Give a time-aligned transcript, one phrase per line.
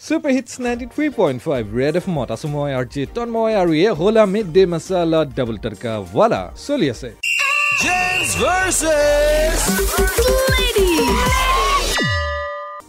[0.00, 3.72] Super hits ninety three point five red F মত আছো মই আৰ জি তন্ময় আৰু
[3.78, 7.08] এই হ'ল mid day masala double tadka wala চলি আছে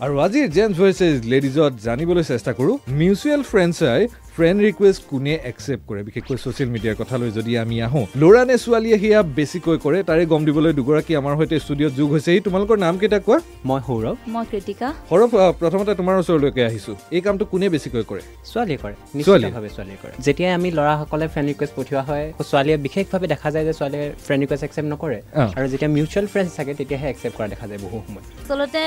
[0.09, 4.01] আৰু আজিৰ জেমছ ভাৰ্চেছ লেডিজত জানিবলৈ চেষ্টা কৰোঁ মিউচুৱেল ফ্ৰেণ্ডছাই
[4.35, 6.01] ফ্ৰেণ্ড ৰিকুৱেষ্ট কোনে একচেপ্ট কৰে?
[6.07, 10.41] বিশেষকৈ ছ'চিয়েল মিডিয়াৰ কথালৈ যদি আমি আহোঁ ল'ৰা নে ছোৱালীয়ে সেয়া বেছিকৈ কৰে তাৰে গম
[10.47, 13.37] দিবলৈ দুগৰাকী আমাৰ সৈতে ষ্টুডিঅ'ত যোগ হৈছেহি তোমালোকৰ নাম কেইটা কোৱা?
[13.69, 18.21] মই সৌৰভ। মই কৃতিকা। আহ, প্ৰথমতে তোমাৰ ওচৰলৈকে আহিছোঁ। এই কামটো কোনে বেছিকৈ কৰে?
[18.51, 18.95] ছোৱালীয়ে কৰে।
[19.25, 19.45] ছোৱালী?
[19.45, 23.73] নিশ্চিতভাৱে ছোৱালীয়ে কৰে। যেতিয়াই আমি ল'ৰাসকলে ফ্ৰেণ্ড ৰিকুৱেষ্ট পঠিওৱা হয় ছোৱালীয়ে বিশেষভাৱে দেখা যায় যে
[23.79, 25.17] ছোৱালীয়ে ফ্ৰেণ্ড ৰিকুৱেষ্ট একচেপ্ট নকৰে।
[25.57, 28.81] আৰু যেতিয়া মিউচুৱেল ফ্ৰেণ্ডছ থাকে তেতিয়াহে একচেপ্ট কৰা দেখা যায় বহু সময় আচলতে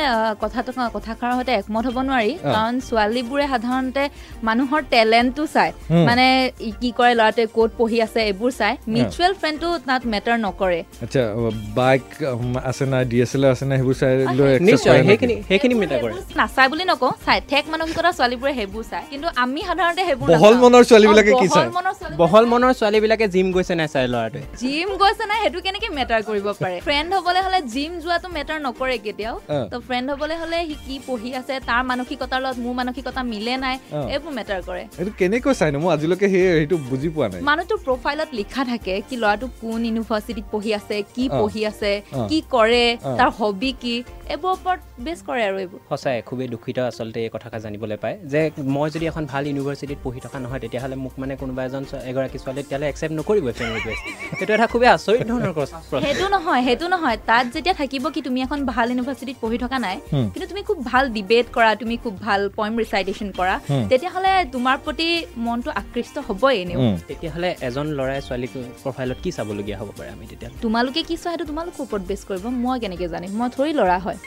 [0.45, 0.70] কথাটো
[1.12, 4.02] কথাষাৰৰ সৈতে একমত হ'ব নোৱাৰি। কাৰণ ছোৱালীবোৰে সাধাৰণতে
[4.48, 5.73] মানুহৰ টেলেণ্টটো চায়।
[6.09, 6.27] মানে
[6.80, 11.23] কি কৰে ল'ৰাটোৱে ক'ত পঢ়ি আছে এইবোৰ চায় মিউচুৱেল ফ্ৰেণ্ডটো তাত মেটাৰ নকৰে আচ্ছা
[11.79, 12.02] বাইক
[12.71, 14.12] আছে নাই ডি এছ এল আৰ আছে নাই সেইবোৰ চাই?
[15.48, 15.75] সেইখিনি
[16.41, 20.83] নাচায় বুলি নকওঁ চাই ঠেক মানসিকতা ছোৱালীবোৰে সেইবোৰ চায় কিন্তু আমি সাধাৰণতে সেইবোৰ বহল মনৰ
[20.91, 21.69] ছোৱালীবিলাকে কি চায়?
[22.21, 26.46] বহল মনৰ ছোৱালীবিলাকে জিম গৈছে নাই চাই ল'ৰাটোৱে জিম গৈছে নাই সেইটো কেনেকে মেটাৰ কৰিব
[26.63, 29.37] পাৰে ফ্ৰেণ্ড হবলৈ হলে জিম যোৱাটো মেটাৰ নকৰে কেতিয়াও।
[29.73, 33.77] তো ফ্ৰেণ্ড হবলৈ হলে সি কি পঢ়ি আছে তাৰ মানসিকতাৰ লগত মোৰ মানসিকতা মিলে নাই।
[34.15, 38.30] এইবোৰ মেটাৰ কৰে এইটো কেনেকৈ চাইনো মই আজিলৈকে সেই সেইটো বুজি পোৱা নাই মানুহটোৰ প্ৰফাইলত
[38.40, 41.93] লিখা থাকে কি ল'ৰাটো কোন ইউনিভাৰ্চিটিত পঢ়ি আছে কি। পঢ়ি আছে।
[42.30, 42.85] কি কৰে।
[43.18, 43.95] তাৰ হবি কি
[44.33, 48.40] এইবোৰৰ ওপৰত বেছ কৰে আৰু এইবোৰ সঁচাই খুবেই দুখিত আচলতে এই কথাষাৰ জানিবলৈ পায় যে
[48.77, 52.65] মই যদি এখন ভাল ইউনিভাৰ্চিটিত পঢ়ি থকা নহয় তেতিয়াহ'লে মোক মানে কোনোবা এজন এগৰাকী ছোৱালীয়ে
[52.65, 57.19] তেতিয়াহ'লে একচেপ্ট নকৰিবই ফ্ৰেণ্ড ৰিকুৱেষ্ট সেইটো এটা খুবেই আচৰিত ধৰণৰ প্ৰশ্ন সেইটো নহয় সেইটো নহয়
[57.30, 59.97] তাত যেতিয়া থাকিব কি তুমি এখন ভাল ইউনিভাৰ্চিটিত পঢ়ি থকা নাই।
[60.33, 63.55] কিন্তু তুমি খুব ভাল ডিবেট কৰা তুমি খুব ভাল পইম ৰিচাইটেশ্যন কৰা।
[63.91, 65.09] তেতিয়াহ'লে তোমাৰ প্ৰতি
[65.47, 66.78] মনটো আকৃষ্ট হ'বই এনেও।
[67.09, 68.53] তেতিয়াহ'লে এজন ল'ৰাই ছোৱালীক
[68.83, 72.44] প্ৰফাইলত কি চাবলগীয়া হ'ব পাৰে আমি তেতিয়া তোমালোকে কি চোৱা সেইটো তোমালোকৰ ওপৰত বেছ কৰিব
[72.65, 74.19] মই কেনেকে জানিম মই থৰি ল'ৰা হয়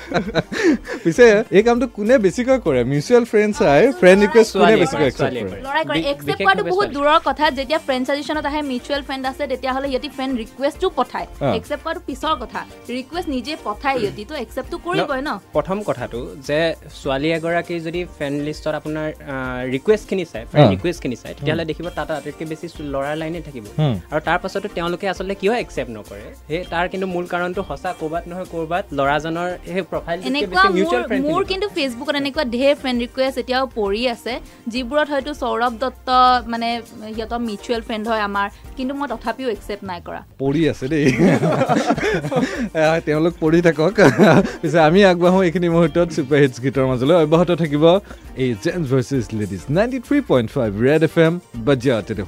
[1.04, 5.84] পিছে এই কামটো কোনে বেছিকৈ কৰে মিউচুৱেল ফ্ৰেণ্ড চাই ফ্ৰেণ্ড ৰিকুৱেষ্ট কোনে বেছিকৈ কৰে। ল'ৰাই
[5.88, 10.08] কৰে বিশেষভাৱে কৰাটো বহুত। দূৰৰ কথা যেতিয়া ফ্ৰেণ্ড ছাজেশ্যনত আহে মিউচুৱেল ফ্ৰেণ্ড আছে তেতিয়াহ'লে সিহঁতি
[10.16, 11.26] ফ্ৰেণ্ড ৰিকুৱেষ্টো পঠায়।
[11.58, 12.60] একচেপ্ট কৰাটো পিছৰ কথা।
[12.98, 16.58] ৰিকুৱেষ্ট নিজে পঠায় সিহঁতি তো একচেপ্টটো কৰিবই ন প্ৰথম কথাটো যে
[17.00, 19.06] ছোৱালী এগৰাকী যদি ফ্ৰেণ্ড লিষ্টত আপোনাৰ
[19.74, 23.64] ৰিকুৱেষ্টখিনি চায় ফ্ৰেণ্ড। ৰিকুৱেষ্টখিনি চায় তেতিয়াহ'লে দেখিব তাত আটাইতকৈ বেছি ল'ৰাৰ লাইনে থাকিব।
[24.12, 26.26] আৰু তাৰ পাছতো তেওঁলোকে আচলতে কিয় একচেপ্ট নকৰে?
[26.48, 30.98] সেই তাৰ কিন্তু মূল কাৰণটো সঁচা ক'ৰবাত নহয় ক'ৰবাত ল'ৰাজনৰ সেই প্ৰফাইল এনেকুৱা মোৰ
[31.30, 34.32] মোৰ কিন্তু ফেচবুকত এনেকুৱা ঢেৰ ফ্ৰেণ্ড ৰিকুৱেষ্ট এতিয়াও পৰি আছে
[34.72, 36.08] যিবোৰত হয়তো সৌৰভ দত্ত
[36.52, 36.68] মানে
[37.16, 38.46] সিহঁতৰ মিউচুৱেল ফ্ৰেণ্ড হয় আমাৰ
[38.78, 41.04] কিন্তু মই তথাপিও একচেপ্ট নাই কৰা। পৰি আছে দেই।
[43.06, 43.94] তেওঁলোক পৰি থাকক।
[44.60, 47.84] পিছে আমি আগবাঢ়োঁ এইখিনি মুহূৰ্তত ছুপাৰ হিটছ গীতৰ মাজলৈ। অব্যাহত থাকিব
[48.42, 51.32] এই gents versus ladies ninety three point five red F M
[51.66, 52.24] বাজিয়া তেতে